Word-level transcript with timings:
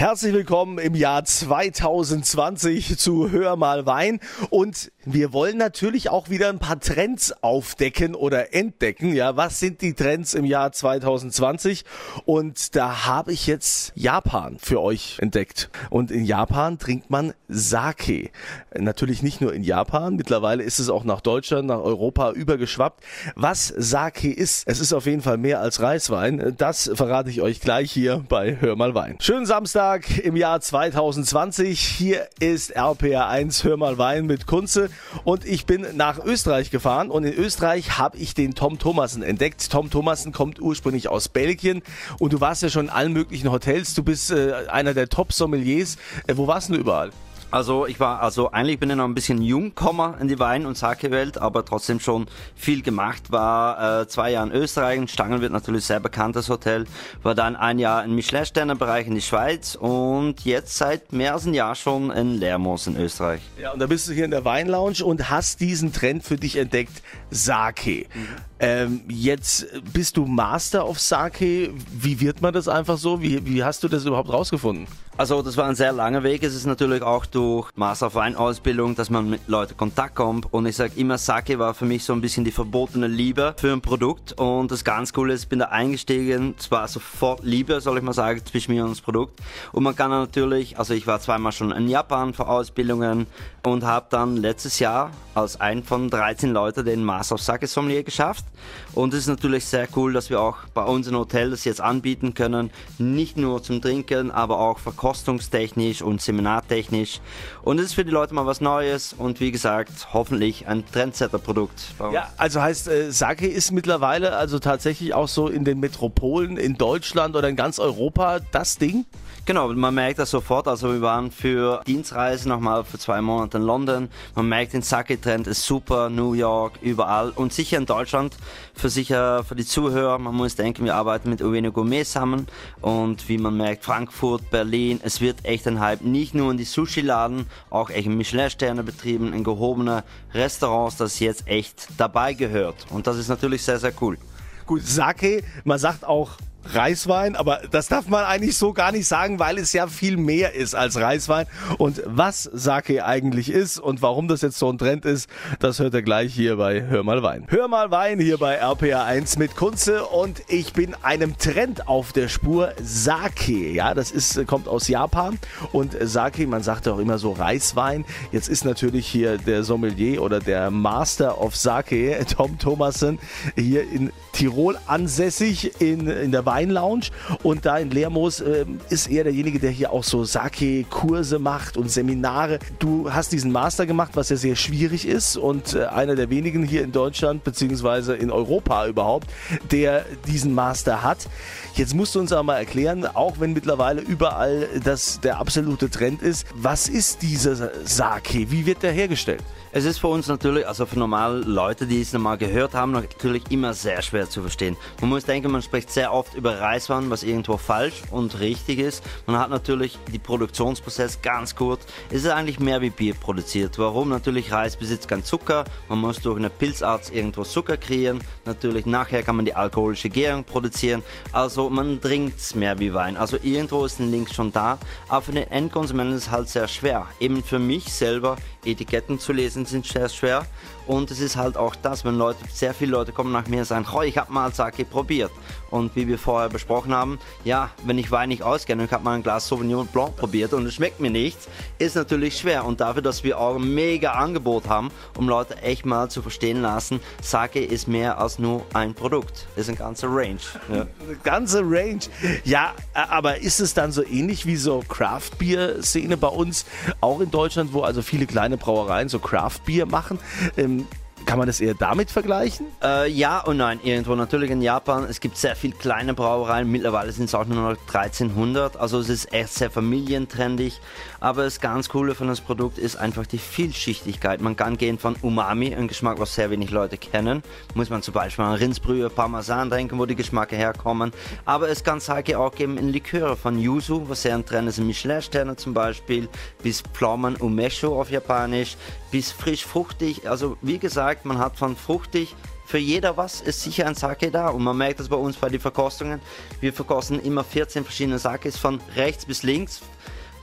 Herzlich 0.00 0.32
willkommen 0.32 0.78
im 0.78 0.94
Jahr 0.94 1.26
2020 1.26 2.96
zu 2.96 3.30
Hör 3.30 3.56
mal 3.56 3.84
Wein 3.84 4.18
und 4.48 4.90
wir 5.04 5.34
wollen 5.34 5.58
natürlich 5.58 6.08
auch 6.08 6.30
wieder 6.30 6.48
ein 6.48 6.58
paar 6.58 6.80
Trends 6.80 7.34
aufdecken 7.42 8.14
oder 8.14 8.54
entdecken. 8.54 9.14
Ja, 9.14 9.36
was 9.36 9.60
sind 9.60 9.82
die 9.82 9.92
Trends 9.92 10.32
im 10.32 10.46
Jahr 10.46 10.72
2020? 10.72 11.84
Und 12.24 12.76
da 12.76 13.06
habe 13.06 13.32
ich 13.32 13.46
jetzt 13.46 13.92
Japan 13.94 14.56
für 14.58 14.80
euch 14.80 15.18
entdeckt. 15.20 15.68
Und 15.90 16.10
in 16.10 16.24
Japan 16.24 16.78
trinkt 16.78 17.10
man 17.10 17.34
Sake. 17.48 18.30
Natürlich 18.74 19.22
nicht 19.22 19.42
nur 19.42 19.52
in 19.52 19.62
Japan. 19.62 20.16
Mittlerweile 20.16 20.62
ist 20.62 20.78
es 20.78 20.88
auch 20.88 21.04
nach 21.04 21.20
Deutschland, 21.20 21.68
nach 21.68 21.80
Europa 21.80 22.32
übergeschwappt. 22.32 23.04
Was 23.36 23.68
Sake 23.68 24.32
ist, 24.32 24.66
es 24.66 24.80
ist 24.80 24.94
auf 24.94 25.04
jeden 25.04 25.22
Fall 25.22 25.36
mehr 25.36 25.60
als 25.60 25.82
Reiswein. 25.82 26.54
Das 26.56 26.90
verrate 26.94 27.28
ich 27.28 27.42
euch 27.42 27.60
gleich 27.60 27.92
hier 27.92 28.24
bei 28.28 28.56
Hör 28.60 28.76
mal 28.76 28.94
Wein. 28.94 29.16
Schönen 29.20 29.44
Samstag 29.44 29.89
im 29.98 30.36
Jahr 30.36 30.60
2020. 30.60 31.80
Hier 31.80 32.28
ist 32.38 32.70
RPR 32.70 33.26
1 33.26 33.64
Hör 33.64 33.76
mal 33.76 33.98
Wein 33.98 34.26
mit 34.26 34.46
Kunze 34.46 34.88
und 35.24 35.44
ich 35.44 35.66
bin 35.66 35.84
nach 35.94 36.24
Österreich 36.24 36.70
gefahren 36.70 37.10
und 37.10 37.24
in 37.24 37.34
Österreich 37.34 37.98
habe 37.98 38.16
ich 38.18 38.34
den 38.34 38.54
Tom 38.54 38.78
Thomassen 38.78 39.24
entdeckt. 39.24 39.68
Tom 39.70 39.90
Thomassen 39.90 40.30
kommt 40.30 40.60
ursprünglich 40.60 41.08
aus 41.08 41.28
Belgien 41.28 41.82
und 42.20 42.32
du 42.32 42.40
warst 42.40 42.62
ja 42.62 42.68
schon 42.68 42.86
in 42.86 42.90
allen 42.90 43.12
möglichen 43.12 43.50
Hotels. 43.50 43.94
Du 43.94 44.04
bist 44.04 44.30
äh, 44.30 44.66
einer 44.68 44.94
der 44.94 45.08
Top-Sommeliers. 45.08 45.96
Äh, 46.28 46.36
wo 46.36 46.46
warst 46.46 46.68
du 46.68 46.74
überall? 46.74 47.10
Also 47.50 47.86
ich 47.86 47.98
war, 47.98 48.22
also 48.22 48.52
eigentlich 48.52 48.78
bin 48.78 48.90
ich 48.90 48.96
noch 48.96 49.04
ein 49.04 49.14
bisschen 49.14 49.42
Jungkommer 49.42 50.18
in 50.20 50.28
die 50.28 50.38
Wein- 50.38 50.66
und 50.66 50.78
Sake-Welt, 50.78 51.38
aber 51.38 51.64
trotzdem 51.64 51.98
schon 51.98 52.26
viel 52.54 52.82
gemacht. 52.82 53.32
War 53.32 54.02
äh, 54.02 54.08
zwei 54.08 54.30
Jahre 54.30 54.48
in 54.48 54.52
Österreich, 54.54 55.10
Stangen 55.10 55.40
wird 55.40 55.52
natürlich 55.52 55.84
sehr 55.84 55.98
bekanntes 55.98 56.48
Hotel. 56.48 56.86
War 57.22 57.34
dann 57.34 57.56
ein 57.56 57.78
Jahr 57.78 58.04
im 58.04 58.14
Michelin-Sterne-Bereich 58.14 59.08
in 59.08 59.16
die 59.16 59.20
Schweiz 59.20 59.74
und 59.74 60.44
jetzt 60.44 60.76
seit 60.76 61.12
mehr 61.12 61.34
als 61.34 61.44
einem 61.44 61.54
Jahr 61.54 61.74
schon 61.74 62.10
in 62.10 62.38
Lermos 62.38 62.86
in 62.86 62.96
Österreich. 62.96 63.40
Ja, 63.60 63.72
und 63.72 63.80
da 63.80 63.86
bist 63.86 64.08
du 64.08 64.12
hier 64.12 64.24
in 64.24 64.30
der 64.30 64.44
Weinlounge 64.44 65.04
und 65.04 65.28
hast 65.28 65.60
diesen 65.60 65.92
Trend 65.92 66.22
für 66.22 66.36
dich 66.36 66.56
entdeckt, 66.56 67.02
Sake. 67.30 68.06
Mhm. 68.14 68.28
Ähm, 68.60 69.00
jetzt 69.08 69.66
bist 69.92 70.16
du 70.16 70.26
Master 70.26 70.86
of 70.86 71.00
Sake. 71.00 71.72
Wie 71.90 72.20
wird 72.20 72.42
man 72.42 72.52
das 72.52 72.68
einfach 72.68 72.98
so? 72.98 73.22
Wie, 73.22 73.44
wie 73.46 73.64
hast 73.64 73.82
du 73.82 73.88
das 73.88 74.04
überhaupt 74.04 74.30
rausgefunden? 74.30 74.86
Also 75.20 75.42
das 75.42 75.58
war 75.58 75.66
ein 75.66 75.74
sehr 75.74 75.92
langer 75.92 76.22
Weg. 76.22 76.42
Es 76.42 76.54
ist 76.54 76.64
natürlich 76.64 77.02
auch 77.02 77.26
durch 77.26 77.68
Master 77.76 78.06
of 78.06 78.14
Wine 78.14 78.38
Ausbildung, 78.38 78.94
dass 78.94 79.10
man 79.10 79.28
mit 79.28 79.48
Leuten 79.48 79.76
Kontakt 79.76 80.14
kommt. 80.14 80.50
Und 80.50 80.64
ich 80.64 80.76
sage 80.76 80.94
immer, 80.96 81.18
Sake 81.18 81.58
war 81.58 81.74
für 81.74 81.84
mich 81.84 82.04
so 82.04 82.14
ein 82.14 82.22
bisschen 82.22 82.46
die 82.46 82.50
verbotene 82.50 83.06
Liebe 83.06 83.54
für 83.58 83.70
ein 83.70 83.82
Produkt. 83.82 84.32
Und 84.40 84.70
das 84.70 84.82
ganz 84.82 85.12
Coole 85.12 85.34
ist, 85.34 85.42
ich 85.42 85.48
bin 85.50 85.58
da 85.58 85.66
eingestiegen. 85.66 86.54
zwar 86.56 86.88
sofort 86.88 87.44
Liebe, 87.44 87.82
soll 87.82 87.98
ich 87.98 88.02
mal 88.02 88.14
sagen, 88.14 88.40
zwischen 88.46 88.72
mir 88.72 88.82
und 88.82 88.92
das 88.92 89.02
Produkt. 89.02 89.38
Und 89.72 89.82
man 89.82 89.94
kann 89.94 90.10
natürlich, 90.10 90.78
also 90.78 90.94
ich 90.94 91.06
war 91.06 91.20
zweimal 91.20 91.52
schon 91.52 91.70
in 91.70 91.86
Japan 91.86 92.32
für 92.32 92.48
Ausbildungen 92.48 93.26
und 93.62 93.84
habe 93.84 94.06
dann 94.08 94.38
letztes 94.38 94.78
Jahr 94.78 95.10
als 95.34 95.60
ein 95.60 95.84
von 95.84 96.08
13 96.08 96.50
Leuten 96.50 96.84
den 96.84 97.04
Master 97.04 97.34
of 97.34 97.42
Sake 97.42 97.66
Sommelier 97.66 98.04
geschafft. 98.04 98.46
Und 98.94 99.12
es 99.12 99.20
ist 99.20 99.26
natürlich 99.28 99.66
sehr 99.66 99.86
cool, 99.96 100.14
dass 100.14 100.30
wir 100.30 100.40
auch 100.40 100.56
bei 100.72 100.82
uns 100.82 101.06
im 101.06 101.16
Hotel 101.16 101.50
das 101.50 101.64
jetzt 101.64 101.80
anbieten 101.80 102.32
können. 102.32 102.70
Nicht 102.98 103.36
nur 103.36 103.62
zum 103.62 103.82
Trinken, 103.82 104.30
aber 104.30 104.58
auch 104.58 104.78
verkostungstechnisch 105.10 106.02
und 106.02 106.20
seminartechnisch. 106.20 107.20
Und 107.62 107.78
es 107.78 107.86
ist 107.86 107.94
für 107.94 108.04
die 108.04 108.12
Leute 108.12 108.32
mal 108.32 108.46
was 108.46 108.60
Neues 108.60 109.12
und 109.12 109.40
wie 109.40 109.50
gesagt, 109.50 110.08
hoffentlich 110.12 110.68
ein 110.68 110.84
Trendsetter-Produkt. 110.86 111.94
Ja, 112.12 112.28
also 112.36 112.62
heißt, 112.62 112.88
äh, 112.88 113.10
Sake 113.10 113.46
ist 113.46 113.72
mittlerweile 113.72 114.36
also 114.36 114.58
tatsächlich 114.60 115.12
auch 115.12 115.28
so 115.28 115.48
in 115.48 115.64
den 115.64 115.80
Metropolen 115.80 116.56
in 116.56 116.76
Deutschland 116.76 117.34
oder 117.34 117.48
in 117.48 117.56
ganz 117.56 117.78
Europa 117.78 118.38
das 118.52 118.78
Ding? 118.78 119.04
Genau, 119.46 119.68
man 119.68 119.94
merkt 119.94 120.18
das 120.18 120.30
sofort. 120.30 120.68
Also 120.68 120.92
wir 120.92 121.00
waren 121.00 121.30
für 121.30 121.82
Dienstreisen 121.86 122.50
nochmal 122.50 122.84
für 122.84 122.98
zwei 122.98 123.20
Monate 123.20 123.58
in 123.58 123.64
London. 123.64 124.08
Man 124.36 124.48
merkt, 124.48 124.74
den 124.74 124.82
Sake-Trend 124.82 125.46
ist 125.46 125.64
super, 125.64 126.08
New 126.08 126.34
York, 126.34 126.74
überall 126.82 127.30
und 127.30 127.52
sicher 127.52 127.78
in 127.78 127.86
Deutschland. 127.86 128.36
Für 128.74 128.90
sicher 128.90 129.42
für 129.42 129.56
die 129.56 129.64
Zuhörer, 129.64 130.18
man 130.18 130.34
muss 130.34 130.54
denken, 130.54 130.84
wir 130.84 130.94
arbeiten 130.94 131.30
mit 131.30 131.42
Ueno 131.42 131.72
Gourmet 131.72 132.04
zusammen 132.04 132.46
und 132.80 133.28
wie 133.28 133.38
man 133.38 133.56
merkt, 133.56 133.84
Frankfurt, 133.84 134.50
Berlin, 134.50 134.99
es 135.02 135.20
wird 135.20 135.44
echt 135.44 135.66
ein 135.66 135.80
Hype. 135.80 136.02
Nicht 136.02 136.34
nur 136.34 136.50
in 136.50 136.56
die 136.56 136.64
Sushi-Laden, 136.64 137.46
auch 137.70 137.90
echt 137.90 138.06
in 138.06 138.16
Michelin-Sterne 138.16 138.82
betrieben, 138.82 139.32
in 139.32 139.44
gehobene 139.44 140.04
Restaurants, 140.34 140.96
das 140.96 141.20
jetzt 141.20 141.46
echt 141.46 141.88
dabei 141.96 142.34
gehört. 142.34 142.86
Und 142.90 143.06
das 143.06 143.16
ist 143.16 143.28
natürlich 143.28 143.62
sehr, 143.62 143.78
sehr 143.78 143.92
cool. 144.00 144.18
Gut, 144.66 144.82
Sake, 144.82 145.42
man 145.64 145.78
sagt 145.78 146.04
auch 146.04 146.32
Reiswein, 146.64 147.36
aber 147.36 147.60
das 147.70 147.88
darf 147.88 148.08
man 148.08 148.24
eigentlich 148.24 148.56
so 148.56 148.72
gar 148.72 148.92
nicht 148.92 149.06
sagen, 149.06 149.38
weil 149.38 149.58
es 149.58 149.72
ja 149.72 149.86
viel 149.86 150.16
mehr 150.16 150.54
ist 150.54 150.74
als 150.74 150.96
Reiswein. 150.96 151.46
Und 151.78 152.02
was 152.06 152.44
Sake 152.44 153.04
eigentlich 153.04 153.50
ist 153.50 153.78
und 153.78 154.02
warum 154.02 154.28
das 154.28 154.42
jetzt 154.42 154.58
so 154.58 154.70
ein 154.70 154.78
Trend 154.78 155.04
ist, 155.04 155.28
das 155.58 155.78
hört 155.78 155.94
ihr 155.94 156.02
gleich 156.02 156.34
hier 156.34 156.56
bei 156.56 156.82
Hör 156.82 157.02
mal 157.02 157.22
Wein. 157.22 157.46
Hör 157.48 157.68
mal 157.68 157.90
Wein 157.90 158.20
hier 158.20 158.38
bei 158.38 158.56
RPA 158.56 159.04
1 159.04 159.38
mit 159.38 159.56
Kunze 159.56 160.04
und 160.04 160.42
ich 160.48 160.72
bin 160.72 160.94
einem 161.02 161.38
Trend 161.38 161.88
auf 161.88 162.12
der 162.12 162.28
Spur. 162.28 162.72
Sake, 162.82 163.72
ja, 163.72 163.94
das 163.94 164.10
ist, 164.10 164.46
kommt 164.46 164.68
aus 164.68 164.88
Japan 164.88 165.38
und 165.72 165.96
Sake, 166.00 166.46
man 166.46 166.62
sagt 166.62 166.88
auch 166.88 166.98
immer 166.98 167.18
so 167.18 167.32
Reiswein. 167.32 168.04
Jetzt 168.32 168.48
ist 168.48 168.64
natürlich 168.64 169.06
hier 169.06 169.38
der 169.38 169.64
Sommelier 169.64 170.22
oder 170.22 170.40
der 170.40 170.70
Master 170.70 171.40
of 171.40 171.56
Sake, 171.56 172.24
Tom 172.28 172.58
Thomason, 172.58 173.18
hier 173.56 173.82
in 173.90 174.12
Tirol 174.32 174.78
ansässig 174.86 175.80
in, 175.80 176.06
in 176.06 176.32
der 176.32 176.42
Weinlounge 176.50 177.10
und 177.44 177.64
da 177.64 177.78
in 177.78 177.90
Lermoos 177.90 178.40
äh, 178.40 178.66
ist 178.88 179.08
er 179.08 179.24
derjenige, 179.24 179.60
der 179.60 179.70
hier 179.70 179.92
auch 179.92 180.02
so 180.02 180.24
Sake-Kurse 180.24 181.38
macht 181.38 181.76
und 181.76 181.90
Seminare. 181.90 182.58
Du 182.80 183.12
hast 183.12 183.30
diesen 183.30 183.52
Master 183.52 183.86
gemacht, 183.86 184.12
was 184.14 184.30
ja 184.30 184.36
sehr 184.36 184.56
schwierig 184.56 185.06
ist 185.06 185.36
und 185.36 185.74
äh, 185.74 185.84
einer 185.86 186.16
der 186.16 186.28
wenigen 186.28 186.64
hier 186.64 186.82
in 186.82 186.90
Deutschland 186.90 187.44
beziehungsweise 187.44 188.16
in 188.16 188.32
Europa 188.32 188.86
überhaupt, 188.88 189.28
der 189.70 190.04
diesen 190.26 190.54
Master 190.54 191.04
hat. 191.04 191.28
Jetzt 191.74 191.94
musst 191.94 192.16
du 192.16 192.20
uns 192.20 192.32
aber 192.32 192.56
erklären, 192.56 193.06
auch 193.06 193.38
wenn 193.38 193.52
mittlerweile 193.52 194.00
überall 194.00 194.66
das 194.82 195.20
der 195.20 195.38
absolute 195.38 195.88
Trend 195.88 196.20
ist, 196.20 196.46
was 196.54 196.88
ist 196.88 197.22
dieser 197.22 197.70
Sake? 197.84 198.50
Wie 198.50 198.66
wird 198.66 198.82
der 198.82 198.92
hergestellt? 198.92 199.44
Es 199.72 199.84
ist 199.84 199.98
für 199.98 200.08
uns 200.08 200.26
natürlich, 200.26 200.66
also 200.66 200.84
für 200.84 200.98
normale 200.98 201.38
Leute, 201.42 201.86
die 201.86 202.00
es 202.00 202.12
normal 202.12 202.38
gehört 202.38 202.74
haben, 202.74 202.90
natürlich 202.90 203.44
immer 203.50 203.72
sehr 203.72 204.02
schwer 204.02 204.28
zu 204.28 204.40
verstehen. 204.40 204.76
Man 205.00 205.10
muss 205.10 205.24
denken, 205.24 205.48
man 205.52 205.62
spricht 205.62 205.92
sehr 205.92 206.12
oft 206.12 206.34
über 206.40 206.58
Reiswein, 206.58 207.10
was 207.10 207.22
irgendwo 207.22 207.58
falsch 207.58 208.02
und 208.10 208.40
richtig 208.40 208.78
ist. 208.78 209.04
Man 209.26 209.38
hat 209.38 209.50
natürlich 209.50 209.98
die 210.10 210.18
Produktionsprozess 210.18 211.20
ganz 211.20 211.54
kurz. 211.54 211.84
Es 212.08 212.24
ist 212.24 212.30
eigentlich 212.30 212.58
mehr 212.58 212.80
wie 212.80 212.88
Bier 212.88 213.12
produziert. 213.12 213.78
Warum? 213.78 214.08
Natürlich 214.08 214.50
Reis 214.50 214.74
besitzt 214.74 215.06
kein 215.06 215.22
Zucker. 215.22 215.64
Man 215.90 215.98
muss 215.98 216.20
durch 216.20 216.38
eine 216.38 216.48
Pilzart 216.48 217.12
irgendwo 217.12 217.44
Zucker 217.44 217.76
kreieren. 217.76 218.20
Natürlich 218.46 218.86
nachher 218.86 219.22
kann 219.22 219.36
man 219.36 219.44
die 219.44 219.54
alkoholische 219.54 220.08
Gärung 220.08 220.44
produzieren. 220.44 221.02
Also 221.32 221.68
man 221.68 222.00
trinkt 222.00 222.56
mehr 222.56 222.78
wie 222.78 222.94
Wein. 222.94 223.18
Also 223.18 223.36
irgendwo 223.42 223.84
ist 223.84 224.00
ein 224.00 224.10
Link 224.10 224.32
schon 224.32 224.50
da. 224.50 224.78
Aber 225.08 225.20
für 225.20 225.32
den 225.32 225.50
Endkonsumenten 225.50 226.16
ist 226.16 226.24
es 226.24 226.30
halt 226.30 226.48
sehr 226.48 226.68
schwer. 226.68 227.06
Eben 227.20 227.44
für 227.44 227.58
mich 227.58 227.92
selber 227.92 228.36
Etiketten 228.64 229.18
zu 229.18 229.32
lesen 229.32 229.66
sind 229.66 229.86
sehr 229.86 230.08
schwer. 230.08 230.46
Und 230.86 231.10
es 231.12 231.20
ist 231.20 231.36
halt 231.36 231.56
auch 231.56 231.76
das, 231.76 232.04
wenn 232.04 232.16
Leute, 232.16 232.40
sehr 232.52 232.74
viele 232.74 232.90
Leute 232.90 233.12
kommen 233.12 233.30
nach 233.30 233.46
mir 233.46 233.60
und 233.60 233.64
sagen, 233.64 233.86
oh, 233.94 234.02
ich 234.02 234.18
habe 234.18 234.32
mal 234.32 234.52
Sake 234.52 234.84
probiert. 234.84 235.30
Und 235.70 235.94
wie 235.94 236.08
wir 236.08 236.18
vorher 236.18 236.48
besprochen 236.48 236.92
haben, 236.92 237.20
ja, 237.44 237.70
wenn 237.84 237.96
ich 237.96 238.10
Wein 238.10 238.30
nicht 238.30 238.42
auskenne, 238.42 238.86
ich 238.86 238.92
habe 238.92 239.04
mal 239.04 239.14
ein 239.14 239.22
Glas 239.22 239.46
Sauvignon 239.46 239.86
Blanc 239.86 240.16
probiert 240.16 240.52
und 240.52 240.66
es 240.66 240.74
schmeckt 240.74 240.98
mir 240.98 241.10
nichts, 241.10 241.48
ist 241.78 241.94
natürlich 241.94 242.38
schwer. 242.38 242.64
Und 242.64 242.80
dafür, 242.80 243.02
dass 243.02 243.22
wir 243.22 243.38
auch 243.38 243.54
ein 243.54 243.72
mega 243.72 244.14
Angebot 244.14 244.68
haben, 244.68 244.90
um 245.16 245.28
Leute 245.28 245.62
echt 245.62 245.86
mal 245.86 246.10
zu 246.10 246.22
verstehen 246.22 246.60
lassen, 246.60 246.98
Sake 247.22 247.60
ist 247.60 247.86
mehr 247.86 248.18
als 248.18 248.40
nur 248.40 248.66
ein 248.72 248.94
Produkt, 248.94 249.46
ist 249.54 249.68
ein 249.68 249.76
ganzer 249.76 250.08
Range. 250.10 250.40
Ja. 250.68 250.86
Eine 251.06 251.16
ganze 251.22 251.60
Range. 251.60 252.00
Ja, 252.44 252.74
aber 252.94 253.38
ist 253.38 253.60
es 253.60 253.74
dann 253.74 253.92
so 253.92 254.04
ähnlich 254.04 254.44
wie 254.44 254.56
so 254.56 254.82
Craft-Bier-Szene 254.88 256.16
bei 256.16 256.28
uns, 256.28 256.64
auch 257.00 257.20
in 257.20 257.30
Deutschland, 257.30 257.72
wo 257.72 257.82
also 257.82 258.02
viele 258.02 258.26
kleine 258.26 258.49
Brauereien 258.56 259.08
so 259.08 259.18
Craft-Bier 259.18 259.86
machen? 259.86 260.18
Ähm, 260.56 260.86
kann 261.26 261.38
man 261.38 261.46
das 261.46 261.60
eher 261.60 261.74
damit 261.74 262.10
vergleichen? 262.10 262.66
Äh, 262.82 263.10
ja 263.10 263.40
und 263.40 263.58
nein, 263.58 263.80
irgendwo. 263.82 264.14
Natürlich 264.14 264.50
in 264.50 264.62
Japan, 264.62 265.04
es 265.04 265.20
gibt 265.20 265.36
sehr 265.36 265.56
viele 265.56 265.74
kleine 265.74 266.14
Brauereien. 266.14 266.70
Mittlerweile 266.70 267.12
sind 267.12 267.26
es 267.26 267.34
auch 267.34 267.46
nur 267.46 267.72
noch 267.72 267.78
1300. 267.92 268.76
Also 268.76 268.98
es 268.98 269.08
ist 269.08 269.32
echt 269.32 269.54
sehr 269.54 269.70
familientrendig. 269.70 270.80
Aber 271.20 271.44
das 271.44 271.60
ganz 271.60 271.88
Coole 271.88 272.14
von 272.14 272.28
das 272.28 272.40
Produkt 272.40 272.78
ist 272.78 272.96
einfach 272.96 273.26
die 273.26 273.38
Vielschichtigkeit. 273.38 274.40
Man 274.40 274.56
kann 274.56 274.78
gehen 274.78 274.98
von 274.98 275.16
Umami, 275.22 275.74
ein 275.74 275.88
Geschmack, 275.88 276.18
was 276.18 276.34
sehr 276.34 276.50
wenig 276.50 276.70
Leute 276.70 276.96
kennen. 276.96 277.42
Muss 277.74 277.90
man 277.90 278.02
zum 278.02 278.14
Beispiel 278.14 278.44
an 278.44 278.54
Rindsbrühe, 278.54 279.10
Parmesan 279.10 279.70
trinken, 279.70 279.98
wo 279.98 280.06
die 280.06 280.16
Geschmacke 280.16 280.56
herkommen. 280.56 281.12
Aber 281.44 281.68
es 281.68 281.84
kann 281.84 282.00
Sake 282.00 282.38
auch 282.38 282.54
geben 282.54 282.78
in 282.78 282.88
Liköre 282.88 283.36
von 283.36 283.58
Yuzu, 283.58 284.08
was 284.08 284.22
sehr 284.22 284.34
ein 284.34 284.46
Trend 284.46 284.68
ist 284.68 284.78
in 284.78 284.86
Michelin-Sterne 284.86 285.56
zum 285.56 285.74
Beispiel, 285.74 286.28
bis 286.62 286.82
Pflaumen 286.82 287.36
Umeshu 287.36 287.94
auf 287.94 288.10
Japanisch, 288.10 288.76
bis 289.10 289.32
frisch 289.32 289.64
fruchtig. 289.64 290.28
Also 290.28 290.56
wie 290.62 290.78
gesagt, 290.78 291.09
man 291.24 291.38
hat 291.38 291.56
von 291.56 291.76
fruchtig 291.76 292.34
für 292.70 292.78
jeder 292.78 293.16
was 293.16 293.40
ist 293.40 293.62
sicher 293.62 293.84
ein 293.88 293.96
Sake 293.96 294.30
da. 294.30 294.48
Und 294.50 294.62
man 294.62 294.76
merkt 294.76 295.00
das 295.00 295.08
bei 295.08 295.16
uns 295.16 295.36
bei 295.36 295.48
den 295.48 295.58
Verkostungen. 295.58 296.20
Wir 296.60 296.72
verkosten 296.72 297.20
immer 297.20 297.42
14 297.42 297.82
verschiedene 297.82 298.20
Sakes 298.20 298.56
von 298.56 298.80
rechts 298.94 299.26
bis 299.26 299.42
links 299.42 299.80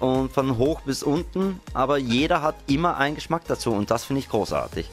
und 0.02 0.34
von 0.34 0.58
hoch 0.58 0.82
bis 0.82 1.04
unten. 1.04 1.62
Aber 1.74 1.98
jeder 1.98 2.42
hat 2.42 2.56
immer 2.68 2.98
einen 2.98 3.16
Geschmack 3.16 3.44
dazu 3.48 3.72
und 3.72 3.92
das 3.92 4.04
finde 4.04 4.20
ich 4.20 4.28
großartig. 4.28 4.90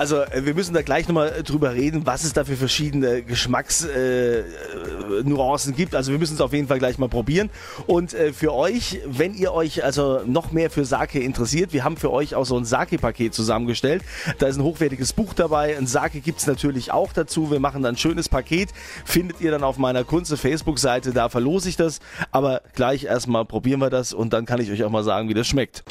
Also 0.00 0.22
äh, 0.22 0.46
wir 0.46 0.54
müssen 0.54 0.72
da 0.72 0.80
gleich 0.80 1.06
nochmal 1.08 1.28
äh, 1.28 1.42
drüber 1.42 1.74
reden, 1.74 2.06
was 2.06 2.24
es 2.24 2.32
da 2.32 2.46
für 2.46 2.56
verschiedene 2.56 3.22
Geschmacksnuancen 3.22 5.74
äh, 5.74 5.76
gibt. 5.76 5.94
Also 5.94 6.10
wir 6.10 6.18
müssen 6.18 6.36
es 6.36 6.40
auf 6.40 6.54
jeden 6.54 6.68
Fall 6.68 6.78
gleich 6.78 6.96
mal 6.96 7.10
probieren. 7.10 7.50
Und 7.86 8.14
äh, 8.14 8.32
für 8.32 8.54
euch, 8.54 9.02
wenn 9.04 9.34
ihr 9.34 9.52
euch 9.52 9.84
also 9.84 10.22
noch 10.24 10.52
mehr 10.52 10.70
für 10.70 10.86
Sake 10.86 11.20
interessiert, 11.20 11.74
wir 11.74 11.84
haben 11.84 11.98
für 11.98 12.10
euch 12.10 12.34
auch 12.34 12.46
so 12.46 12.56
ein 12.56 12.64
Sake-Paket 12.64 13.34
zusammengestellt. 13.34 14.02
Da 14.38 14.46
ist 14.46 14.56
ein 14.56 14.62
hochwertiges 14.62 15.12
Buch 15.12 15.34
dabei. 15.34 15.76
Ein 15.76 15.86
Sake 15.86 16.20
gibt 16.20 16.38
es 16.38 16.46
natürlich 16.46 16.92
auch 16.92 17.12
dazu. 17.12 17.50
Wir 17.50 17.60
machen 17.60 17.82
dann 17.82 17.96
ein 17.96 17.98
schönes 17.98 18.30
Paket. 18.30 18.70
Findet 19.04 19.42
ihr 19.42 19.50
dann 19.50 19.62
auf 19.62 19.76
meiner 19.76 20.04
Kunze 20.04 20.38
Facebook-Seite, 20.38 21.12
da 21.12 21.28
verlose 21.28 21.68
ich 21.68 21.76
das. 21.76 22.00
Aber 22.30 22.62
gleich 22.74 23.04
erstmal 23.04 23.44
probieren 23.44 23.80
wir 23.80 23.90
das 23.90 24.14
und 24.14 24.32
dann 24.32 24.46
kann 24.46 24.62
ich 24.62 24.70
euch 24.70 24.82
auch 24.82 24.90
mal 24.90 25.04
sagen, 25.04 25.28
wie 25.28 25.34
das 25.34 25.46
schmeckt. 25.46 25.84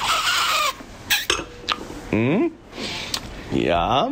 Mmh. 2.10 2.50
Ja. 3.52 4.12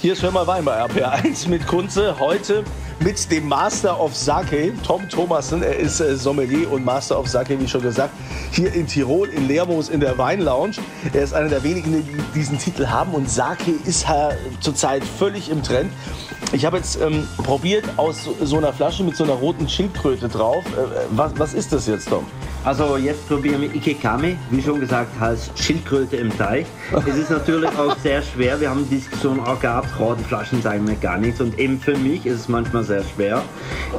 Hier 0.00 0.14
ist 0.14 0.22
Hör 0.22 0.32
mal 0.32 0.46
Wein 0.46 0.64
bei 0.64 0.82
RPR1 0.84 1.48
mit 1.48 1.64
Kunze. 1.66 2.18
Heute 2.18 2.64
mit 2.98 3.30
dem 3.30 3.46
Master 3.46 4.00
of 4.00 4.16
Sake, 4.16 4.72
Tom 4.84 5.08
Thomassen. 5.08 5.62
Er 5.62 5.76
ist 5.76 6.00
äh, 6.00 6.16
Sommelier 6.16 6.72
und 6.72 6.84
Master 6.84 7.20
of 7.20 7.28
Sake, 7.28 7.58
wie 7.60 7.68
schon 7.68 7.82
gesagt, 7.82 8.12
hier 8.50 8.72
in 8.74 8.88
Tirol, 8.88 9.28
in 9.28 9.46
Lermoos 9.46 9.88
in 9.88 10.00
der 10.00 10.18
Weinlounge. 10.18 10.76
Er 11.12 11.22
ist 11.22 11.34
einer 11.34 11.48
der 11.48 11.62
wenigen, 11.62 11.92
die 11.92 12.38
diesen 12.38 12.58
Titel 12.58 12.86
haben. 12.88 13.12
Und 13.12 13.30
Sake 13.30 13.70
ist 13.84 14.06
zurzeit 14.58 15.04
völlig 15.04 15.48
im 15.48 15.62
Trend. 15.62 15.92
Ich 16.52 16.64
habe 16.64 16.78
jetzt 16.78 17.00
ähm, 17.00 17.28
probiert 17.36 17.84
aus 17.96 18.28
so 18.42 18.56
einer 18.56 18.72
Flasche 18.72 19.04
mit 19.04 19.14
so 19.14 19.22
einer 19.22 19.34
roten 19.34 19.68
Schildkröte 19.68 20.28
drauf. 20.28 20.64
Äh, 20.76 20.80
äh 20.80 21.06
was, 21.10 21.32
was 21.38 21.54
ist 21.54 21.72
das 21.72 21.86
jetzt, 21.86 22.08
Tom? 22.08 22.26
Also 22.62 22.98
jetzt 22.98 23.26
probieren 23.26 23.62
wir 23.62 23.74
Ikekami, 23.74 24.36
wie 24.50 24.60
schon 24.60 24.80
gesagt, 24.80 25.18
heißt 25.18 25.58
Schildkröte 25.58 26.16
im 26.16 26.36
Teich. 26.36 26.66
Es 27.06 27.16
ist 27.16 27.30
natürlich 27.30 27.70
auch 27.70 27.96
sehr 28.02 28.20
schwer, 28.20 28.60
wir 28.60 28.68
haben 28.68 28.86
die 28.90 28.96
Diskussion 28.96 29.40
auch 29.40 29.58
gehabt, 29.58 29.88
rote 29.98 30.22
Flaschen 30.24 30.60
sagen 30.60 30.84
mir 30.84 30.96
gar 30.96 31.16
nichts 31.16 31.40
und 31.40 31.58
eben 31.58 31.80
für 31.80 31.96
mich 31.96 32.26
ist 32.26 32.40
es 32.40 32.48
manchmal 32.48 32.84
sehr 32.84 33.02
schwer. 33.14 33.42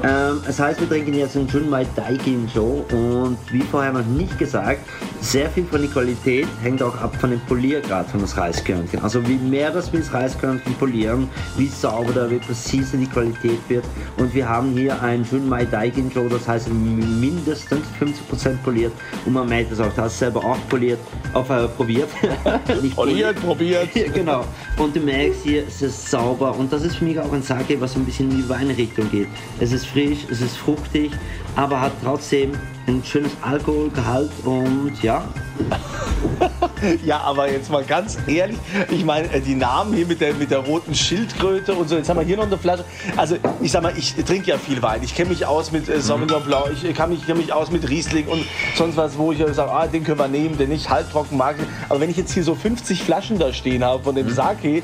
Ähm, 0.03 0.41
das 0.45 0.59
heißt, 0.59 0.79
wir 0.79 0.87
trinken 0.87 1.15
jetzt 1.15 1.35
einen 1.35 1.47
Junmai 1.47 1.87
Daikinjo 1.95 2.85
und 2.91 3.37
wie 3.51 3.63
vorher 3.63 3.93
noch 3.93 4.05
nicht 4.05 4.37
gesagt, 4.37 4.87
sehr 5.21 5.49
viel 5.49 5.65
von 5.65 5.81
der 5.81 5.89
Qualität 5.89 6.47
hängt 6.61 6.83
auch 6.83 6.95
ab 7.01 7.15
von 7.15 7.31
dem 7.31 7.39
Poliergrad 7.41 8.09
von 8.11 8.21
das 8.21 8.37
Reiskörnchen. 8.37 9.01
Also 9.01 9.27
wie 9.27 9.37
mehr 9.37 9.71
das 9.71 9.91
wir 9.91 10.01
das 10.01 10.13
Reiskörnchen 10.13 10.75
polieren, 10.75 11.27
wie 11.57 11.67
sauber 11.67 12.13
da 12.13 12.29
wird, 12.29 12.45
präzise 12.45 12.95
die 12.97 13.07
Qualität 13.07 13.59
wird 13.69 13.85
und 14.17 14.35
wir 14.35 14.47
haben 14.47 14.71
hier 14.73 15.01
ein 15.01 15.23
Junmai 15.23 15.65
Daikinjo, 15.65 16.29
das 16.29 16.47
heißt 16.47 16.69
mindestens 16.71 17.85
50% 17.99 18.50
Prozent 18.51 18.63
poliert 18.63 18.94
und 19.25 19.33
man 19.33 19.48
merkt 19.48 19.71
es 19.71 19.80
auch, 19.80 19.94
du 19.94 20.01
hast 20.01 20.19
selber 20.19 20.44
auch 20.44 20.57
poliert, 20.69 21.00
auf, 21.33 21.50
äh, 21.50 21.68
probiert. 21.68 22.09
Nicht 22.81 22.95
poliert, 22.95 23.36
probiert. 23.42 23.89
genau. 24.13 24.45
Und 24.77 24.95
du 24.95 25.00
merkst 25.00 25.44
hier, 25.44 25.68
es 25.68 25.81
ist 25.81 26.09
sauber 26.09 26.56
und 26.57 26.71
das 26.71 26.83
ist 26.83 26.98
für 26.98 27.06
mich 27.06 27.19
auch 27.19 27.31
ein 27.31 27.42
Sake, 27.42 27.80
was 27.80 27.95
ein 27.95 28.06
bisschen 28.06 28.31
in 28.31 28.38
die 28.38 28.50
Weinrichtung 28.50 29.09
geht. 29.09 29.27
Es 29.59 29.71
ist 29.71 29.86
frisch, 29.86 30.25
es 30.30 30.42
ist 30.42 30.57
fruchtig, 30.57 31.12
aber 31.56 31.80
hat 31.80 31.94
trotzdem 32.03 32.51
ein 32.88 33.03
schönes 33.03 33.31
Alkoholgehalt 33.42 34.31
und 34.45 34.94
ja. 35.01 35.24
ja, 37.06 37.22
aber 37.22 37.51
jetzt 37.51 37.72
mal 37.72 37.83
ganz 37.83 38.18
ehrlich, 38.28 38.57
ich 38.89 39.04
meine, 39.06 39.31
äh, 39.33 39.42
die 39.42 39.56
Namen 39.56 39.94
hier 39.94 40.06
mit 40.06 40.22
der, 40.22 40.33
mit 40.33 40.51
der 40.51 40.60
roten 40.60 40.95
Schildkröte 40.95 41.74
und 41.74 41.89
so, 41.89 41.95
jetzt 41.95 42.10
haben 42.10 42.19
wir 42.19 42.25
hier 42.25 42.38
noch 42.38 42.45
eine 42.45 42.57
Flasche. 42.57 42.86
Also, 43.18 43.38
ich 43.62 43.72
sag 43.72 43.83
mal, 43.83 43.94
ich 43.98 44.16
trinke 44.16 44.50
ja 44.50 44.57
viel 44.57 44.81
Wein. 44.81 45.01
Ich 45.04 45.16
kenne 45.16 45.30
mich 45.30 45.45
aus 45.45 45.72
mit 45.72 45.89
äh, 45.89 46.01
Sauvignon 46.01 46.44
Blanc, 46.44 46.72
ich 46.83 46.95
kann 46.95 47.10
mich, 47.10 47.25
kenn 47.25 47.38
mich 47.38 47.54
aus 47.54 47.72
mit 47.72 47.88
Riesling 47.89 48.28
und 48.28 48.45
sonst 48.75 48.98
was, 48.98 49.18
wo 49.18 49.31
ich 49.31 49.39
sage, 49.54 49.72
ah, 49.72 49.88
den 49.88 50.04
können 50.04 50.19
wir 50.19 50.28
nehmen, 50.28 50.57
den 50.57 50.69
nicht 50.69 50.89
halbtrocken 50.89 51.38
mag. 51.38 51.56
Aber 51.89 52.00
wenn 52.00 52.10
ich 52.10 52.18
jetzt 52.18 52.33
hier 52.33 52.44
so 52.44 52.56
50 52.56 53.04
Flaschen 53.04 53.39
da 53.39 53.54
stehen 53.54 53.83
habe 53.83 54.04
von 54.04 54.16
dem 54.16 54.28
mhm. 54.28 54.33
Sake, 54.33 54.68
äh, 54.68 54.83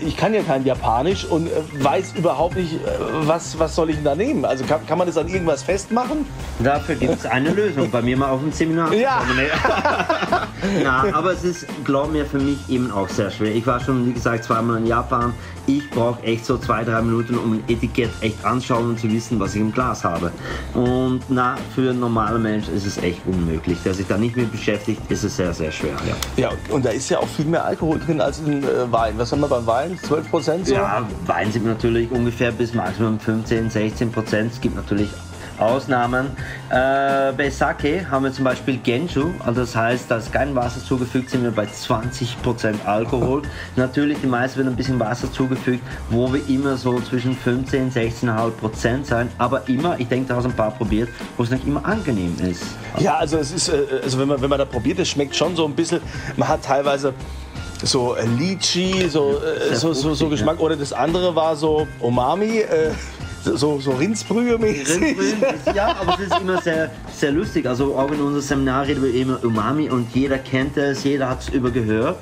ich 0.00 0.16
kann 0.16 0.34
ja 0.34 0.42
kein 0.42 0.64
Japanisch 0.64 1.24
und 1.24 1.46
äh, 1.46 1.50
weiß 1.84 2.14
überhaupt 2.16 2.56
nicht, 2.56 2.74
äh, 2.74 2.78
was, 3.22 3.58
was 3.58 3.74
soll 3.74 3.90
ich 3.90 3.96
denn 3.96 4.04
da 4.04 4.14
nehmen? 4.14 4.44
Also 4.44 4.64
kann, 4.64 4.86
kann 4.86 4.98
man 4.98 5.06
das 5.06 5.16
an 5.16 5.28
irgendwas 5.28 5.62
festmachen? 5.62 6.26
Dafür 6.58 6.94
gibt 6.94 7.18
es 7.18 7.26
eine 7.26 7.50
Lösung. 7.50 7.90
Bei 7.90 8.02
mir 8.02 8.16
mal 8.16 8.30
auf 8.30 8.40
dem 8.40 8.52
Seminar. 8.52 8.92
Ja. 8.92 9.22
Na, 10.82 11.04
aber 11.12 11.27
es 11.32 11.44
ist, 11.44 11.66
glaub 11.84 12.12
mir, 12.12 12.26
für 12.26 12.38
mich 12.38 12.58
eben 12.68 12.90
auch 12.90 13.08
sehr 13.08 13.30
schwer. 13.30 13.54
Ich 13.54 13.66
war 13.66 13.80
schon, 13.80 14.06
wie 14.06 14.12
gesagt, 14.12 14.44
zweimal 14.44 14.78
in 14.78 14.86
Japan. 14.86 15.34
Ich 15.66 15.88
brauche 15.90 16.22
echt 16.22 16.44
so 16.44 16.58
zwei, 16.58 16.84
drei 16.84 17.02
Minuten, 17.02 17.36
um 17.36 17.54
ein 17.54 17.64
Etikett 17.68 18.10
echt 18.20 18.44
anschauen 18.44 18.90
und 18.90 19.00
zu 19.00 19.10
wissen, 19.10 19.38
was 19.38 19.54
ich 19.54 19.60
im 19.60 19.72
Glas 19.72 20.04
habe. 20.04 20.32
Und 20.74 21.20
na, 21.28 21.56
für 21.74 21.90
einen 21.90 22.00
normalen 22.00 22.42
Mensch 22.42 22.68
ist 22.68 22.86
es 22.86 22.98
echt 22.98 23.20
unmöglich. 23.26 23.78
Der 23.84 23.94
sich 23.94 24.06
da 24.06 24.16
nicht 24.16 24.36
mehr 24.36 24.46
beschäftigt, 24.46 25.00
ist 25.10 25.24
es 25.24 25.36
sehr, 25.36 25.52
sehr 25.52 25.72
schwer. 25.72 25.96
Ja, 26.06 26.48
ja 26.48 26.50
und 26.70 26.84
da 26.84 26.90
ist 26.90 27.08
ja 27.08 27.18
auch 27.18 27.28
viel 27.28 27.46
mehr 27.46 27.64
Alkohol 27.64 27.98
drin 27.98 28.20
als 28.20 28.40
in 28.40 28.62
äh, 28.62 28.90
Wein. 28.90 29.14
Was 29.16 29.32
haben 29.32 29.40
wir 29.40 29.48
beim 29.48 29.66
Wein? 29.66 29.98
12 30.02 30.30
Prozent 30.30 30.66
so? 30.66 30.74
Ja, 30.74 31.06
Wein 31.26 31.52
sind 31.52 31.66
natürlich 31.66 32.10
ungefähr 32.10 32.52
bis 32.52 32.74
Maximum 32.74 33.20
15, 33.20 33.70
16 33.70 34.12
Prozent. 34.12 34.52
Es 34.52 34.60
gibt 34.60 34.76
natürlich 34.76 35.10
Ausnahmen. 35.58 36.30
Äh, 36.70 37.32
bei 37.32 37.50
Sake 37.50 38.10
haben 38.10 38.24
wir 38.24 38.32
zum 38.32 38.44
Beispiel 38.44 38.78
Genju, 38.78 39.30
also 39.44 39.60
das 39.60 39.74
heißt, 39.74 40.10
da 40.10 40.16
ist 40.18 40.32
kein 40.32 40.54
Wasser 40.54 40.84
zugefügt, 40.84 41.30
sind 41.30 41.42
wir 41.42 41.50
bei 41.50 41.64
20% 41.64 42.84
Alkohol. 42.84 43.42
Natürlich, 43.76 44.18
die 44.20 44.26
meisten 44.26 44.58
wird 44.58 44.68
ein 44.68 44.76
bisschen 44.76 45.00
Wasser 45.00 45.32
zugefügt, 45.32 45.82
wo 46.10 46.32
wir 46.32 46.46
immer 46.48 46.76
so 46.76 47.00
zwischen 47.00 47.36
15 47.36 47.84
und 47.84 47.92
16,5% 47.92 49.04
sein, 49.04 49.30
aber 49.38 49.68
immer, 49.68 49.98
ich 49.98 50.08
denke, 50.08 50.28
da 50.28 50.36
hast 50.36 50.44
ein 50.44 50.52
paar 50.52 50.70
probiert, 50.70 51.08
wo 51.36 51.42
es 51.42 51.50
nicht 51.50 51.66
immer 51.66 51.84
angenehm 51.84 52.36
ist. 52.40 52.64
Ja, 52.98 53.16
also 53.16 53.38
es 53.38 53.52
ist, 53.52 53.68
äh, 53.68 54.00
also 54.02 54.18
wenn 54.18 54.28
man, 54.28 54.40
wenn 54.40 54.50
man 54.50 54.58
da 54.58 54.64
probiert, 54.64 54.98
es 54.98 55.08
schmeckt 55.08 55.34
schon 55.34 55.56
so 55.56 55.64
ein 55.64 55.74
bisschen, 55.74 56.00
man 56.36 56.48
hat 56.48 56.64
teilweise 56.64 57.14
so 57.82 58.16
Lychee, 58.38 59.08
so, 59.08 59.40
äh, 59.40 59.74
so, 59.74 59.92
so, 59.92 60.14
so, 60.14 60.28
Geschmack. 60.28 60.56
Ja. 60.58 60.64
Oder 60.64 60.76
das 60.76 60.92
andere 60.92 61.34
war 61.34 61.56
so 61.56 61.86
Umami. 62.00 62.58
Äh, 62.58 62.90
so, 63.44 63.80
so 63.80 63.92
Rindsbrühe 63.92 64.58
mäßig. 64.58 65.16
ja, 65.74 65.96
aber 66.00 66.14
es 66.14 66.26
ist 66.26 66.40
immer 66.40 66.60
sehr, 66.62 66.90
sehr 67.12 67.32
lustig. 67.32 67.66
Also 67.66 67.96
auch 67.96 68.10
in 68.10 68.20
unserem 68.20 68.40
Seminar 68.40 68.86
reden 68.86 69.02
wir 69.02 69.14
immer 69.14 69.42
Umami 69.44 69.88
und 69.90 70.14
jeder 70.14 70.38
kennt 70.38 70.76
es, 70.76 71.04
jeder 71.04 71.28
hat 71.28 71.42
es 71.42 71.48
übergehört. 71.48 72.18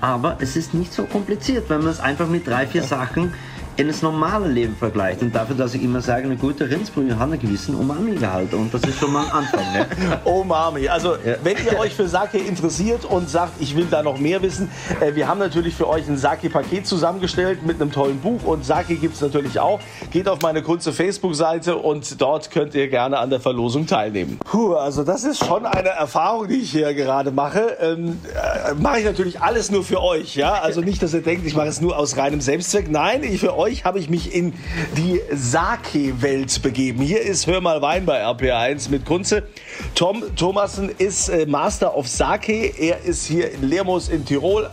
Aber 0.00 0.38
es 0.40 0.56
ist 0.56 0.72
nicht 0.72 0.92
so 0.92 1.04
kompliziert, 1.04 1.68
wenn 1.68 1.80
man 1.82 1.88
es 1.88 2.00
einfach 2.00 2.28
mit 2.28 2.46
drei, 2.46 2.66
vier 2.66 2.82
Sachen 2.82 3.34
in 3.80 3.88
das 3.88 4.02
normale 4.02 4.46
Leben 4.46 4.76
vergleicht. 4.76 5.22
Und 5.22 5.34
dafür, 5.34 5.56
dass 5.56 5.74
ich 5.74 5.82
immer 5.82 6.02
sage, 6.02 6.24
eine 6.24 6.36
gute 6.36 6.68
Rindsbrühe 6.68 7.18
hat 7.18 7.30
einen 7.30 7.40
gewissen 7.40 7.74
Umami-Gehalt. 7.74 8.52
Und 8.52 8.74
das 8.74 8.82
ist 8.82 8.98
schon 8.98 9.10
mal 9.10 9.24
ein 9.24 9.30
Anfang. 9.30 9.72
Ne? 9.72 9.86
Umami. 10.24 10.86
Also, 10.88 11.14
ja. 11.14 11.36
wenn 11.42 11.56
ihr 11.64 11.78
euch 11.78 11.94
für 11.94 12.06
Sake 12.06 12.36
interessiert 12.36 13.06
und 13.06 13.30
sagt, 13.30 13.52
ich 13.58 13.74
will 13.74 13.86
da 13.90 14.02
noch 14.02 14.18
mehr 14.18 14.42
wissen, 14.42 14.70
äh, 15.00 15.14
wir 15.14 15.26
haben 15.26 15.38
natürlich 15.38 15.74
für 15.74 15.88
euch 15.88 16.06
ein 16.08 16.18
Sake-Paket 16.18 16.86
zusammengestellt 16.86 17.64
mit 17.64 17.80
einem 17.80 17.90
tollen 17.90 18.18
Buch. 18.20 18.44
Und 18.44 18.66
Sake 18.66 18.96
gibt 18.96 19.14
es 19.14 19.22
natürlich 19.22 19.58
auch. 19.58 19.80
Geht 20.10 20.28
auf 20.28 20.42
meine 20.42 20.62
kurze 20.62 20.92
Facebook-Seite 20.92 21.76
und 21.76 22.20
dort 22.20 22.50
könnt 22.50 22.74
ihr 22.74 22.88
gerne 22.88 23.18
an 23.18 23.30
der 23.30 23.40
Verlosung 23.40 23.86
teilnehmen. 23.86 24.40
Puh, 24.44 24.74
also 24.74 25.04
das 25.04 25.24
ist 25.24 25.42
schon 25.42 25.64
eine 25.64 25.88
Erfahrung, 25.88 26.48
die 26.48 26.56
ich 26.56 26.70
hier 26.70 26.92
gerade 26.92 27.30
mache. 27.30 27.78
Ähm, 27.80 28.18
äh, 28.34 28.74
mache 28.74 28.98
ich 28.98 29.04
natürlich 29.06 29.40
alles 29.40 29.70
nur 29.70 29.84
für 29.84 30.02
euch. 30.02 30.36
Ja? 30.36 30.60
Also 30.60 30.82
nicht, 30.82 31.02
dass 31.02 31.14
ihr 31.14 31.22
denkt, 31.22 31.46
ich 31.46 31.56
mache 31.56 31.68
es 31.68 31.80
nur 31.80 31.96
aus 31.96 32.18
reinem 32.18 32.42
Selbstzweck. 32.42 32.90
Nein, 32.90 33.22
ich 33.22 33.40
für 33.40 33.56
euch 33.56 33.69
euch 33.70 33.84
habe 33.84 33.98
ich 33.98 34.10
mich 34.10 34.34
in 34.34 34.52
die 34.96 35.20
Sake-Welt 35.32 36.62
begeben. 36.62 37.02
Hier 37.02 37.22
ist 37.22 37.46
Hör 37.46 37.60
mal 37.60 37.80
Wein 37.80 38.04
bei 38.04 38.24
RPR1 38.24 38.90
mit 38.90 39.04
Kunze. 39.04 39.44
Tom 39.94 40.24
Thomassen 40.34 40.90
ist 40.98 41.28
äh, 41.28 41.46
Master 41.46 41.96
of 41.96 42.08
Sake. 42.08 42.52
Er 42.52 43.04
ist 43.04 43.26
hier 43.26 43.52
in 43.52 43.68
Lermoos 43.68 44.08
in 44.08 44.24
Tirol 44.24 44.68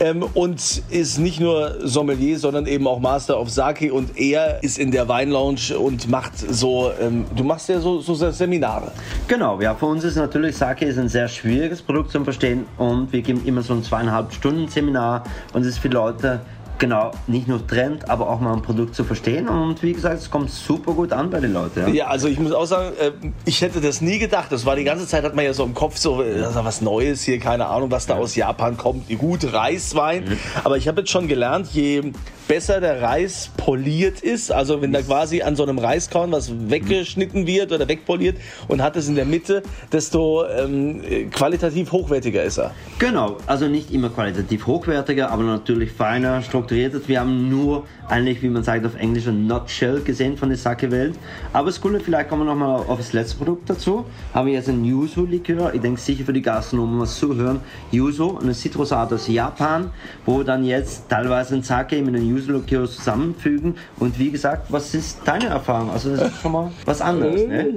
ähm, 0.00 0.24
und 0.34 0.82
ist 0.90 1.18
nicht 1.18 1.40
nur 1.40 1.78
Sommelier, 1.86 2.38
sondern 2.38 2.66
eben 2.66 2.86
auch 2.86 3.00
Master 3.00 3.40
of 3.40 3.48
Sake. 3.48 3.92
Und 3.92 4.18
er 4.18 4.62
ist 4.62 4.78
in 4.78 4.90
der 4.90 5.08
Weinlounge 5.08 5.78
und 5.78 6.08
macht 6.10 6.36
so, 6.36 6.90
ähm, 7.00 7.24
du 7.34 7.44
machst 7.44 7.70
ja 7.70 7.80
so, 7.80 8.00
so 8.00 8.14
Seminare. 8.30 8.92
Genau, 9.28 9.60
ja, 9.60 9.74
für 9.74 9.86
uns 9.86 10.04
ist 10.04 10.16
natürlich 10.16 10.56
Sake 10.56 10.84
ist 10.84 10.98
ein 10.98 11.08
sehr 11.08 11.28
schwieriges 11.28 11.80
Produkt 11.80 12.10
zu 12.10 12.22
verstehen 12.22 12.66
und 12.76 13.12
wir 13.12 13.22
geben 13.22 13.42
immer 13.46 13.62
so 13.62 13.72
ein 13.72 13.82
zweieinhalb 13.82 14.32
Stunden 14.32 14.68
Seminar 14.68 15.24
und 15.54 15.62
es 15.62 15.68
ist 15.68 15.78
für 15.78 15.88
Leute, 15.88 16.40
genau, 16.78 17.12
nicht 17.26 17.48
nur 17.48 17.66
Trend, 17.66 18.08
aber 18.08 18.28
auch 18.28 18.40
mal 18.40 18.52
ein 18.52 18.62
Produkt 18.62 18.94
zu 18.94 19.04
verstehen. 19.04 19.48
Und 19.48 19.82
wie 19.82 19.92
gesagt, 19.92 20.18
es 20.18 20.30
kommt 20.30 20.50
super 20.50 20.92
gut 20.92 21.12
an 21.12 21.30
bei 21.30 21.40
den 21.40 21.52
Leuten. 21.52 21.80
Ja, 21.80 21.88
ja 21.88 22.06
also 22.06 22.28
ich 22.28 22.38
muss 22.38 22.52
auch 22.52 22.66
sagen, 22.66 22.96
äh, 22.98 23.12
ich 23.44 23.60
hätte 23.60 23.80
das 23.80 24.00
nie 24.00 24.18
gedacht. 24.18 24.50
Das 24.50 24.66
war 24.66 24.76
die 24.76 24.84
ganze 24.84 25.06
Zeit, 25.06 25.24
hat 25.24 25.34
man 25.34 25.44
ja 25.44 25.52
so 25.52 25.64
im 25.64 25.74
Kopf 25.74 25.96
so, 25.96 26.22
äh, 26.22 26.38
das 26.38 26.50
ist 26.56 26.64
was 26.64 26.80
Neues 26.80 27.22
hier, 27.22 27.38
keine 27.38 27.66
Ahnung, 27.66 27.90
was 27.90 28.06
da 28.06 28.16
aus 28.16 28.34
Japan 28.34 28.76
kommt. 28.76 29.08
Gut, 29.18 29.52
Reiswein. 29.52 30.24
Mhm. 30.24 30.38
Aber 30.64 30.76
ich 30.76 30.88
habe 30.88 31.00
jetzt 31.00 31.10
schon 31.10 31.28
gelernt, 31.28 31.68
je 31.72 32.12
besser 32.48 32.80
der 32.80 33.00
Reis 33.00 33.50
poliert 33.56 34.20
ist. 34.20 34.52
Also 34.52 34.82
wenn 34.82 34.92
da 34.92 35.02
quasi 35.02 35.42
an 35.42 35.56
so 35.56 35.62
einem 35.62 35.78
Reiskorn 35.78 36.32
was 36.32 36.52
weggeschnitten 36.68 37.46
wird 37.46 37.72
oder 37.72 37.88
wegpoliert 37.88 38.36
und 38.68 38.82
hat 38.82 38.96
es 38.96 39.08
in 39.08 39.14
der 39.14 39.24
Mitte, 39.24 39.62
desto 39.90 40.44
ähm, 40.46 41.30
qualitativ 41.30 41.92
hochwertiger 41.92 42.42
ist 42.42 42.58
er. 42.58 42.72
Genau, 42.98 43.38
also 43.46 43.68
nicht 43.68 43.90
immer 43.90 44.10
qualitativ 44.10 44.66
hochwertiger, 44.66 45.30
aber 45.30 45.44
natürlich 45.44 45.92
feiner, 45.92 46.42
strukturierter. 46.62 47.00
Wir 47.06 47.20
haben 47.20 47.48
nur 47.48 47.84
eigentlich, 48.08 48.42
wie 48.42 48.48
man 48.48 48.62
sagt 48.62 48.84
auf 48.86 48.94
Englisch, 48.96 49.26
ein 49.26 49.46
Nutshell 49.46 50.00
gesehen 50.00 50.36
von 50.36 50.48
der 50.48 50.58
Sake-Welt. 50.58 51.14
Aber 51.52 51.68
es 51.68 51.80
coole, 51.80 52.00
vielleicht 52.00 52.28
kommen 52.28 52.42
wir 52.42 52.54
nochmal 52.54 52.82
auf 52.86 52.98
das 52.98 53.12
letzte 53.12 53.36
Produkt 53.36 53.68
dazu. 53.70 54.04
Haben 54.34 54.46
wir 54.46 54.54
jetzt 54.54 54.68
ein 54.68 54.84
Yuzu-Likör. 54.84 55.74
Ich 55.74 55.80
denke 55.80 56.00
sicher 56.00 56.24
für 56.24 56.32
die 56.32 56.42
Gastronomen 56.42 57.00
was 57.00 57.18
zuhören. 57.18 57.60
Yuzu, 57.90 58.38
eine 58.40 58.52
Zitrusart 58.52 59.12
aus 59.12 59.28
Japan, 59.28 59.90
wo 60.24 60.38
wir 60.38 60.44
dann 60.44 60.64
jetzt 60.64 61.08
teilweise 61.08 61.54
ein 61.54 61.62
Sake 61.62 61.96
mit 62.02 62.14
einem 62.14 62.28
Yuzu-Likör 62.28 62.86
zusammenfügen. 62.86 63.74
Und 63.98 64.18
wie 64.18 64.30
gesagt, 64.30 64.66
was 64.70 64.94
ist 64.94 65.20
deine 65.24 65.46
Erfahrung? 65.46 65.90
Also 65.90 66.14
das 66.14 66.28
ist 66.28 66.40
schon 66.40 66.52
mal 66.52 66.70
was 66.84 67.00
anderes, 67.00 67.46
ne? 67.46 67.74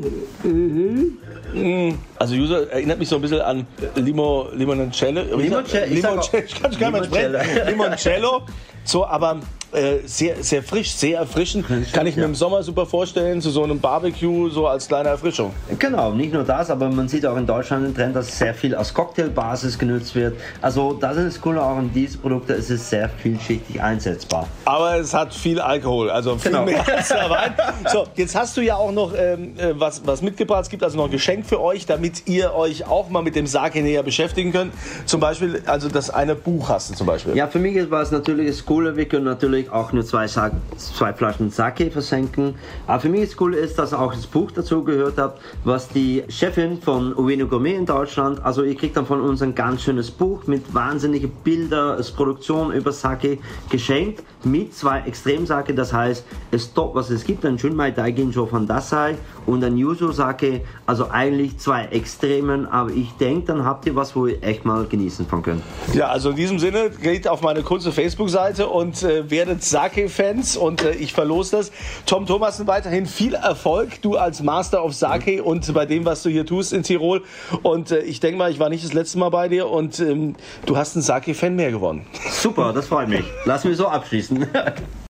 Also 2.20 2.36
Yuzu 2.36 2.54
erinnert 2.54 3.00
mich 3.00 3.10
so 3.10 3.16
ein 3.16 3.22
bisschen 3.22 3.42
an 3.42 3.66
Limo, 3.96 4.50
Limoncello. 4.54 5.38
Limoncello, 5.38 5.86
ich 5.86 6.02
Limoncello, 6.02 6.44
ich 6.46 6.62
kann 6.62 6.78
gar 6.78 6.92
nicht 6.92 7.12
mehr 7.12 7.44
sprechen. 7.44 7.68
Limoncello. 7.68 8.42
So, 8.86 9.06
aber 9.06 9.42
äh, 9.72 9.98
sehr, 10.06 10.44
sehr 10.44 10.64
frisch, 10.64 10.92
sehr 10.94 11.20
erfrischend. 11.20 11.66
Kann 11.94 12.08
ich 12.08 12.16
mir 12.16 12.26
im 12.26 12.36
Sommer 12.36 12.64
super 12.64 12.86
vorstellen, 12.86 13.42
zu 13.42 13.50
so 13.50 13.64
einem 13.64 13.80
Barbecue, 13.80 14.50
so 14.50 14.68
als 14.68 14.88
kleine 14.88 15.10
Erfrischung. 15.10 15.52
Genau, 15.80 16.12
nicht 16.12 16.34
nur 16.34 16.44
das, 16.44 16.70
aber 16.70 16.90
man 16.90 17.08
sieht 17.08 17.26
auch 17.26 17.38
in 17.38 17.46
Deutschland 17.46 17.86
den 17.86 17.96
Trend, 17.96 18.16
dass 18.16 18.38
sehr 18.38 18.54
viel 18.54 18.76
aus 18.76 18.94
Cocktailbasis 18.94 19.78
genutzt 19.78 20.16
wird. 20.16 20.36
Also 20.62 20.94
das 20.94 21.18
ist 21.18 21.36
das 21.36 21.42
Coole 21.42 21.62
auch 21.62 21.78
an 21.78 21.92
diesen 21.94 22.22
Produkten, 22.22 22.54
es 22.54 22.70
ist 22.70 22.90
sehr 22.90 23.10
vielschichtig 23.10 23.82
einsetzbar. 23.82 24.48
Aber 24.66 24.96
es 24.98 25.14
hat 25.14 25.34
viel 25.34 25.60
Alkohol, 25.60 26.10
also 26.10 26.38
viel 26.38 26.52
Genau. 26.52 26.66
mehr 26.66 26.88
als 26.96 27.10
der 27.10 27.30
Wein. 27.30 27.54
So, 27.92 28.06
jetzt 28.16 28.36
hast 28.36 28.56
du 28.58 28.62
ja 28.62 28.76
auch 28.78 28.92
noch 28.92 29.14
ähm, 29.18 29.54
äh, 29.58 29.74
was, 29.74 30.06
was 30.06 30.22
mitgebracht. 30.22 30.64
Es 30.64 30.70
gibt 30.70 30.84
also 30.84 30.98
noch 30.98 31.06
ein 31.06 31.12
Geschenk 31.12 31.46
für 31.46 31.62
euch, 31.62 31.86
damit 31.86 32.28
ihr 32.28 32.54
euch 32.54 32.88
auch 32.88 33.10
mal 33.10 33.22
mit 33.22 33.36
dem 33.36 33.48
Sake 33.48 33.82
näher 33.82 34.04
beschäftigen 34.04 34.52
könnt. 34.52 34.74
Zum 35.06 35.20
Beispiel, 35.20 35.62
also 35.66 35.90
das 35.90 36.10
eine 36.10 36.36
Buch 36.36 36.70
hast 36.70 36.90
du 36.92 36.96
zum 36.96 37.08
Beispiel. 37.08 37.36
Ja, 37.36 37.48
für 37.48 37.60
mich 37.60 37.90
war 37.92 38.02
es 38.02 38.12
natürlich 38.12 38.48
das 38.48 38.66
Coole, 38.66 38.96
wir 38.96 39.06
können 39.08 39.26
natürlich 39.26 39.65
auch 39.72 39.92
nur 39.92 40.06
zwei, 40.06 40.28
Sa 40.28 40.52
zwei 40.78 41.14
Flaschen 41.14 41.52
Sake 41.52 41.92
versenken. 41.92 42.56
Aber 42.88 43.00
für 43.00 43.10
mich 43.10 43.22
das 43.22 43.38
Coole 43.38 43.58
ist, 43.58 43.78
dass 43.80 43.94
auch 43.94 44.14
das 44.14 44.28
Buch 44.28 44.52
dazu 44.52 44.84
gehört 44.84 45.18
hat, 45.18 45.38
was 45.64 45.88
die 45.90 46.24
Chefin 46.30 46.82
von 46.82 47.14
Ueno 47.16 47.48
Gourmet 47.48 47.76
in 47.76 47.86
Deutschland, 47.86 48.44
also 48.44 48.64
ihr 48.64 48.76
kriegt 48.76 48.98
dann 48.98 49.06
von 49.06 49.22
uns 49.22 49.42
ein 49.42 49.56
ganz 49.56 49.84
schönes 49.84 50.12
Buch 50.12 50.48
mit 50.48 50.74
wahnsinnigen 50.74 51.32
Bilder, 51.44 51.96
als 51.96 52.12
Produktion 52.12 52.72
über 52.72 52.92
Sake 52.92 53.38
geschenkt, 53.70 54.24
mit 54.44 54.74
zwei 54.76 55.02
Extremsake, 55.02 55.74
das 55.74 55.92
heißt, 55.92 56.26
es 56.52 56.74
top, 56.74 56.96
was 56.96 57.10
es 57.10 57.24
gibt, 57.24 57.46
ein 57.46 57.58
Junmai 57.58 57.92
Daiginjo 57.92 58.46
von 58.46 58.68
Dasai 58.68 59.16
und 59.46 59.64
ein 59.64 59.78
Yuzu 59.78 60.12
Sake, 60.12 60.62
also 60.86 61.10
eigentlich 61.10 61.58
zwei 61.58 61.86
Extremen, 61.86 62.68
aber 62.68 62.92
ich 62.92 63.12
denke, 63.14 63.48
dann 63.48 63.66
habt 63.66 63.86
ihr 63.86 63.96
was, 63.96 64.16
wo 64.16 64.28
ihr 64.28 64.42
echt 64.44 64.66
mal 64.66 64.86
genießen 64.86 65.28
von 65.28 65.44
könnt. 65.44 65.62
Ja, 65.94 66.08
also 66.08 66.32
in 66.32 66.36
diesem 66.36 66.60
Sinne, 66.60 66.90
geht 66.90 67.28
auf 67.28 67.42
meine 67.42 67.62
kurze 67.62 67.92
Facebook-Seite 67.92 68.68
und 68.68 69.04
äh, 69.04 69.30
werdet 69.30 69.64
Sake-Fans 69.64 70.58
und 70.58 70.84
äh, 70.84 70.92
ich 70.92 71.14
verlose 71.14 71.58
das. 71.58 71.72
Tom 72.06 72.26
Thomassen, 72.26 72.68
weiterhin 72.68 73.06
viel 73.06 73.34
Erfolg, 73.34 74.02
du 74.02 74.18
als 74.18 74.42
Master 74.42 74.84
of 74.84 74.94
Sake 74.94 75.44
und 75.44 75.74
bei 75.74 75.86
dem, 75.86 76.06
was 76.06 76.24
du 76.24 76.30
hier 76.30 76.46
tust 76.46 76.74
in 76.74 76.84
Tirol. 76.84 77.24
Und 77.64 77.92
äh, 77.92 78.00
ich 78.00 78.20
denke 78.20 78.38
mal, 78.38 78.52
ich 78.52 78.60
war 78.60 78.70
nicht 78.70 78.84
das 78.84 78.94
letzte 78.94 79.20
Mal 79.20 79.30
bei 79.30 79.48
dir 79.48 79.70
und 79.70 80.00
ähm, 80.00 80.36
du 80.66 80.78
hast 80.78 80.96
einen 80.96 81.04
Sake-Fan 81.04 81.56
mehr 81.56 81.72
gewonnen. 81.72 82.06
Super, 82.32 82.74
das 82.74 82.88
freut 82.88 83.10
mich. 83.10 83.26
Lass 83.46 83.64
mich 83.64 83.78
so 83.78 83.88
abschließen. 83.88 84.48